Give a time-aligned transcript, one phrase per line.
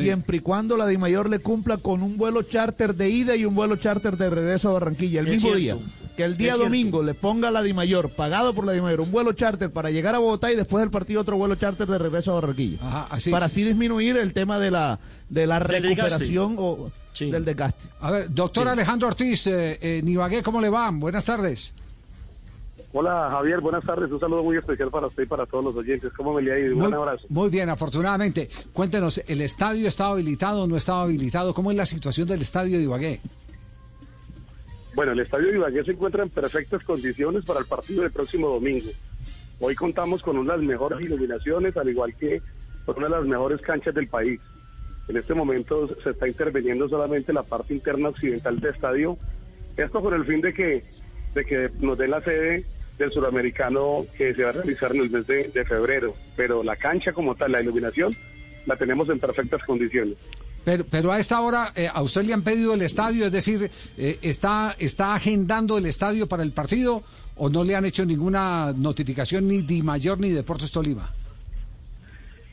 [0.00, 3.54] siempre y cuando la DIMAYOR le cumpla con un vuelo charter de ida y un
[3.54, 5.82] vuelo charter de regreso a Barranquilla el Es mismo cierto.
[5.82, 5.92] día.
[6.16, 6.64] Que el día Es cierto.
[6.70, 10.14] domingo le ponga a la DIMAYOR, pagado por la DIMAYOR, un vuelo charter para llegar
[10.14, 12.78] a Bogotá y después del partido otro vuelo charter de regreso a Barranquilla.
[12.82, 13.30] Ajá, así.
[13.30, 17.30] Para así disminuir el tema de la, de la recuperación o Sí.
[17.30, 17.88] del desgaste.
[18.00, 20.90] A ver, doctor Alejandro Ortiz, eh, eh, Nibagué, ¿cómo le va?
[20.92, 21.72] Buenas tardes.
[22.92, 24.10] Hola Javier, buenas tardes.
[24.10, 26.12] Un saludo muy especial para usted y para todos los oyentes.
[26.12, 26.74] ¿Cómo me le ha ido?
[26.74, 27.24] Un Muy, abrazo.
[27.28, 28.48] muy bien, afortunadamente.
[28.72, 31.54] Cuéntenos, ¿el estadio estaba habilitado o no estaba habilitado?
[31.54, 33.20] ¿Cómo es la situación del estadio de Ibagué?
[34.96, 38.48] Bueno, el estadio de Ibagué se encuentra en perfectas condiciones para el partido del próximo
[38.48, 38.90] domingo.
[39.60, 42.42] Hoy contamos con una de las mejores iluminaciones, al igual que
[42.86, 44.40] con una de las mejores canchas del país.
[45.06, 49.16] En este momento se está interviniendo solamente la parte interna occidental del estadio.
[49.76, 50.84] Esto con el fin de que,
[51.34, 52.64] de que nos dé la sede
[53.00, 56.14] del suramericano que se va a realizar en el mes de, de febrero.
[56.36, 58.12] Pero la cancha como tal, la iluminación,
[58.66, 60.16] la tenemos en perfectas condiciones.
[60.64, 63.24] Pero, pero a esta hora, eh, ¿a usted le han pedido el estadio?
[63.24, 67.02] Es decir, eh, ¿está, ¿está agendando el estadio para el partido
[67.36, 71.10] o no le han hecho ninguna notificación ni Di Mayor ni Deportes Tolima?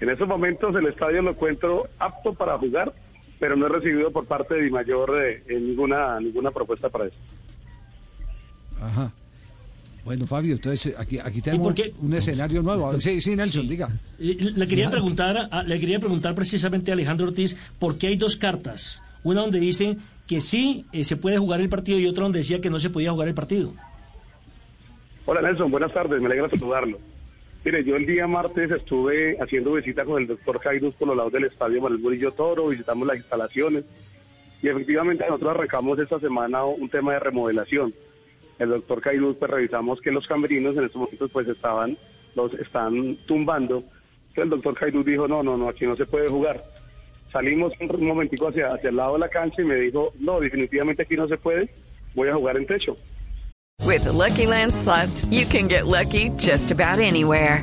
[0.00, 2.92] En estos momentos el estadio lo encuentro apto para jugar,
[3.38, 7.16] pero no he recibido por parte de Di Mayor eh, ninguna, ninguna propuesta para eso.
[8.80, 9.12] Ajá.
[10.04, 13.00] Bueno, Fabio, entonces aquí, aquí por tenemos un escenario nuevo.
[13.00, 13.88] Sí, sí, Nelson, diga.
[14.18, 18.36] Eh, Le quería preguntar, le quería preguntar precisamente a Alejandro Ortiz por qué hay dos
[18.36, 19.02] cartas.
[19.22, 22.60] Una donde dice que sí eh, se puede jugar el partido y otra donde decía
[22.60, 23.74] que no se podía jugar el partido.
[25.24, 26.98] Hola Nelson, buenas tardes, me alegra saludarlo.
[27.64, 31.32] Mire, yo el día martes estuve haciendo visita con el doctor Jairus por los lados
[31.32, 33.84] del estadio Manuel Murillo Toro, visitamos las instalaciones
[34.62, 37.94] y efectivamente nosotros arrancamos esta semana un tema de remodelación.
[38.62, 41.98] El doctor Jairus, pues revisamos que los camerinos en estos momentos pues estaban,
[42.36, 43.82] los están tumbando.
[44.36, 46.62] El doctor Jairus dijo, no, no, no, aquí no se puede jugar.
[47.32, 51.02] Salimos un momentico hacia, hacia el lado de la cancha y me dijo, no, definitivamente
[51.02, 51.70] aquí no se puede,
[52.14, 52.96] voy a jugar en techo.
[53.84, 57.62] With the Lucky Land slots, you can get lucky just about anywhere.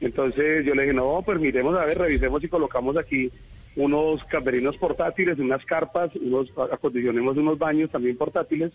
[0.00, 3.30] Entonces yo le dije, no, pues miremos a ver, revisemos y colocamos aquí
[3.76, 8.72] unos camerinos portátiles, unas carpas, unos, acondicionemos unos baños también portátiles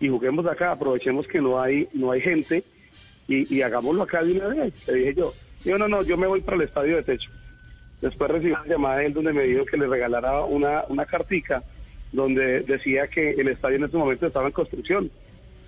[0.00, 2.64] y juguemos acá, aprovechemos que no hay, no hay gente
[3.28, 5.32] y, y hagámoslo acá de una vez, le dije yo.
[5.64, 7.30] Yo no, no, yo me voy para el estadio de techo.
[8.00, 11.62] Después recibí una llamada de él donde me dijo que le regalara una, una cartica
[12.12, 15.10] donde decía que el estadio en este momento estaba en construcción.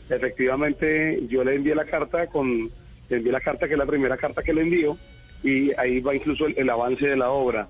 [0.08, 2.68] Efectivamente, yo le envié la carta con,
[3.12, 4.96] le envié la carta que es la primera carta que le envío
[5.44, 7.68] y ahí va incluso el, avance de la obra.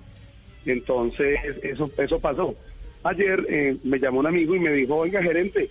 [0.65, 2.55] Entonces, eso, eso pasó.
[3.03, 5.69] Ayer eh, me llamó un amigo y me dijo, oiga, gerente,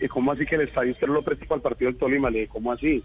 [0.00, 2.30] eh, ¿cómo así que el estadio usted lo presta para el partido del Tolima?
[2.30, 3.02] Le dije, ¿cómo así?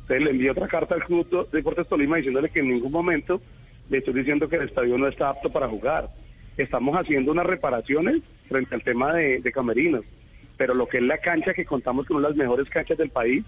[0.00, 3.42] Entonces le envié otra carta al Club de Deportes Tolima diciéndole que en ningún momento
[3.90, 6.08] le estoy diciendo que el estadio no está apto para jugar.
[6.56, 10.04] Estamos haciendo unas reparaciones frente al tema de, de camerinos,
[10.56, 13.10] pero lo que es la cancha, que contamos con una de las mejores canchas del
[13.10, 13.44] país,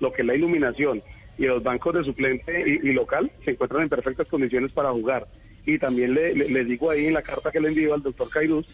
[0.00, 1.02] lo que es la iluminación
[1.38, 5.26] y los bancos de suplente y, y local se encuentran en perfectas condiciones para jugar.
[5.64, 8.28] Y también le, le- les digo ahí en la carta que le envío al doctor
[8.28, 8.66] Cairuz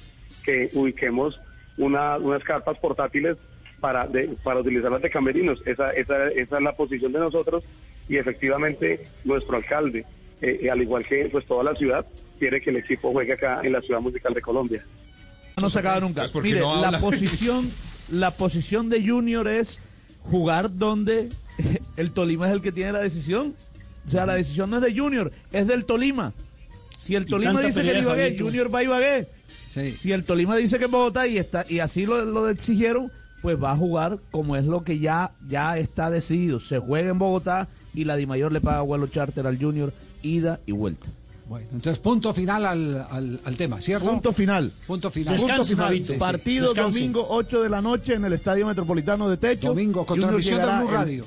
[0.44, 1.40] que ubiquemos
[1.76, 3.36] una- unas carpas portátiles
[3.80, 5.60] para, de- para utilizarlas de camerinos.
[5.66, 7.64] Esa, esa, esa es la posición de nosotros
[8.08, 10.04] y efectivamente nuestro alcalde,
[10.40, 12.06] eh, eh, al igual que pues toda la ciudad,
[12.38, 14.84] quiere que el equipo juegue acá en la ciudad musical de Colombia.
[15.60, 16.22] No se acaba nunca.
[16.22, 17.70] Pues, ¿por qué Mire, no la posición,
[18.10, 19.80] la posición de Junior es
[20.22, 21.28] jugar donde
[21.96, 23.54] el Tolima es el que tiene la decisión.
[24.06, 26.32] O sea, la decisión no es de Junior, es del Tolima.
[26.98, 28.36] Si el Tolima dice que Ibagué.
[28.38, 29.28] Junior va a Ibagué.
[29.72, 29.92] Sí.
[29.92, 33.10] Si el Tolima dice que en Bogotá y está y así lo, lo exigieron,
[33.42, 36.60] pues va a jugar como es lo que ya ya está decidido.
[36.60, 39.92] Se juega en Bogotá y la Dimayor le paga vuelo charter al Junior
[40.22, 41.08] ida y vuelta.
[41.48, 44.08] Bueno, entonces punto final al, al, al tema, ¿cierto?
[44.10, 44.72] Punto final.
[44.86, 45.34] Punto final.
[45.34, 45.86] Descanse, Punto final.
[45.88, 46.06] Fabito.
[46.06, 46.18] Sí, sí.
[46.18, 49.68] Partido domingo 8 de la noche en el Estadio Metropolitano de Techo.
[49.68, 51.26] Domingo con Junior transmisión de llegará Blue el- Radio.